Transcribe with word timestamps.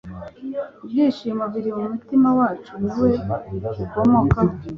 ibyishimo 0.83 1.43
biri 1.53 1.71
mu 1.77 1.83
mutima 1.93 2.29
wacu 2.37 2.71
ni 2.83 2.93
we 3.01 3.11
bikomokaho 3.77 4.53